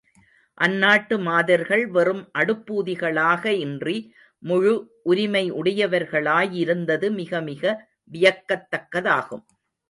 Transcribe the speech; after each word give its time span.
அந்நாட்டு 0.57 1.15
மாதர்கள் 1.19 1.83
வெறும் 1.87 2.23
அடுப்பூதிகளாக 2.39 3.45
இன்றி, 3.65 3.95
முழு 4.43 4.73
உரிமை 5.03 5.45
உடையவர்களாய் 5.51 6.51
இருந்தது 6.53 7.09
மிகமிக 7.11 7.63
வியக்கத்தக்கதாகும். 8.11 9.45